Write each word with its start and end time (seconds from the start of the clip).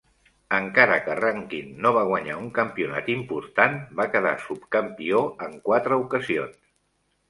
Encara 0.59 0.95
que 1.07 1.17
Rankin 1.19 1.69
no 1.83 1.91
va 1.99 2.07
guanyar 2.13 2.39
un 2.45 2.49
campionat 2.57 3.13
important, 3.19 3.79
va 4.03 4.11
quedar 4.17 4.35
subcampió 4.49 5.25
en 5.49 5.59
quatre 5.71 6.05
ocasions. 6.07 6.63